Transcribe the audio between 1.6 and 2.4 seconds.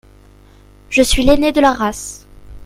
la race.